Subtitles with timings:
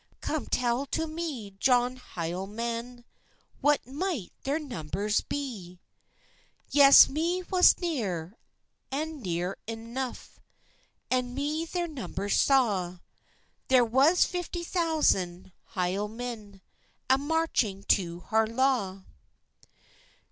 [0.19, 3.03] Come, tell to me, John Hielanman,
[3.59, 5.79] What micht their numbers be?"
[6.71, 8.35] "Yes, me was near,
[8.91, 10.39] an near eneuch,
[11.11, 12.97] An me their numbers saw;
[13.67, 16.61] There was fifty thousand Hielanmen
[17.07, 19.03] A marching to Harlaw."